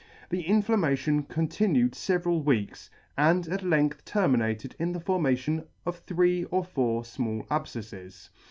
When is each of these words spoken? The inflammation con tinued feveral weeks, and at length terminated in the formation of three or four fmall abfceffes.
The 0.31 0.41
inflammation 0.41 1.21
con 1.21 1.47
tinued 1.47 1.91
feveral 1.91 2.43
weeks, 2.43 2.89
and 3.15 3.47
at 3.49 3.61
length 3.61 4.03
terminated 4.03 4.75
in 4.79 4.93
the 4.93 4.99
formation 4.99 5.65
of 5.85 5.99
three 5.99 6.43
or 6.45 6.63
four 6.63 7.03
fmall 7.03 7.45
abfceffes. 7.49 8.29